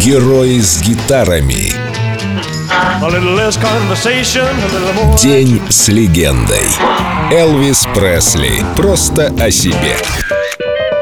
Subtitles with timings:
[0.00, 1.72] Герои с гитарами.
[5.20, 6.68] День с легендой.
[7.32, 8.64] Элвис Пресли.
[8.76, 9.96] Просто о себе.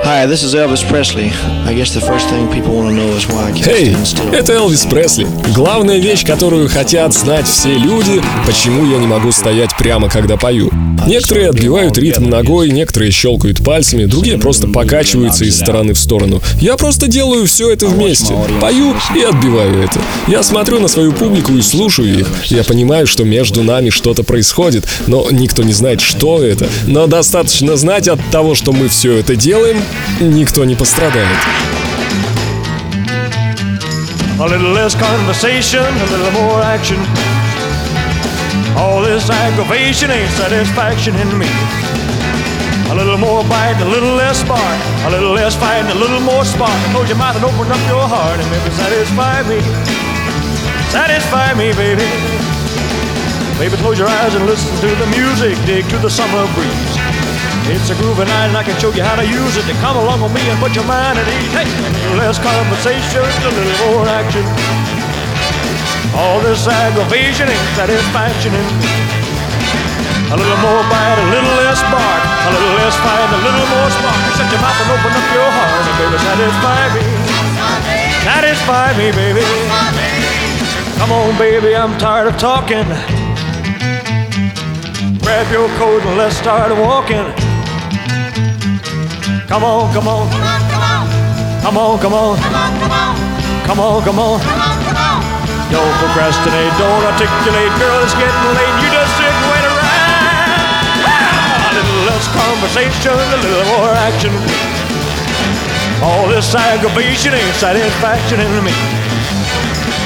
[0.06, 1.32] Hi, this is Elvis Presley.
[1.66, 4.06] I guess the first thing people want to know is why I can't Эй, stand
[4.06, 4.32] still.
[4.32, 5.26] это Элвис Пресли.
[5.52, 10.70] Главная вещь, которую хотят знать все люди, почему я не могу стоять прямо, когда пою.
[11.08, 16.40] Некоторые отбивают ритм ногой, некоторые щелкают пальцами, другие просто покачиваются из стороны в сторону.
[16.60, 18.32] Я просто делаю все это вместе.
[18.60, 20.00] Пою и отбиваю это.
[20.28, 22.28] Я смотрю на свою публику и слушаю их.
[22.44, 26.68] Я понимаю, что между нами что-то происходит, но никто не знает, что это.
[26.86, 29.82] Но достаточно знать от того, что мы все это делаем,
[30.19, 31.27] никто не пострадает.
[34.39, 36.97] A little less conversation, a little more action.
[38.75, 41.47] All this aggravation ain't satisfaction in me.
[42.89, 44.79] A little more bite, a little less spark.
[45.05, 46.73] A little less fight, and a little more spark.
[46.91, 49.59] Close your mouth and open up your heart and maybe satisfy me.
[50.89, 52.09] Satisfy me, baby.
[53.59, 55.55] Baby, close your eyes and listen to the music.
[55.65, 57.04] Dig to the summer breeze.
[57.66, 59.66] It's a groovy night and I can show you how to use it.
[59.66, 61.50] To come along with me and put your mind at ease.
[61.50, 61.66] Hey,
[62.14, 64.46] less conversation, a little more action.
[66.14, 68.54] All this aggravation ain't satisfaction.
[70.30, 73.90] A little more bite, a little less bark, a little less fight, a little more
[73.94, 74.20] spark.
[74.34, 77.02] Shut your mouth and open up your heart, and baby, satisfy me.
[78.26, 79.46] Satisfy me, baby.
[80.98, 82.86] Come on, baby, I'm tired of talking.
[85.22, 87.45] Grab your coat and let's start walking.
[89.48, 90.28] Come on, come on.
[91.62, 92.36] Come on, come on.
[93.66, 94.38] Come on, come on.
[95.66, 98.76] Don't procrastinate, don't articulate, girl, it's getting late.
[98.82, 99.86] You just sit and wait around.
[101.66, 104.30] A little less conversation, a little more action.
[106.06, 108.74] All this aggravation ain't satisfaction in me.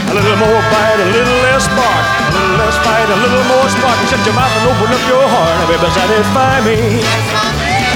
[0.09, 3.69] A little more bite, a little less bark, a little less fight, a little more
[3.69, 4.00] spark.
[4.09, 7.50] Shut your mouth and open up your heart, and baby, satisfy me.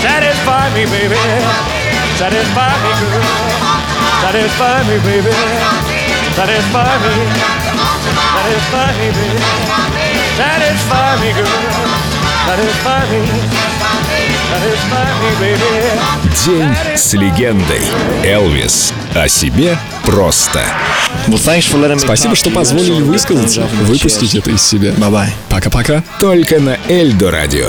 [0.04, 1.16] Satisfy me, baby.
[2.18, 3.24] Satisfy me, girl.
[4.20, 5.32] Satisfy me, baby.
[6.36, 7.14] Satisfy me.
[8.36, 9.40] Satisfy me, baby.
[10.36, 11.48] Satisfy me, girl.
[12.46, 13.20] Satisfy me.
[14.52, 15.72] Satisfy me, baby.
[16.44, 17.80] День с легендой.
[18.24, 18.92] Элвис.
[19.14, 20.60] О себе просто.
[21.98, 24.90] Спасибо, что позволили высказаться, выпустить это из себя.
[24.90, 25.30] Bye-bye.
[25.48, 26.04] Пока-пока.
[26.20, 27.68] Только на Эльдо радио.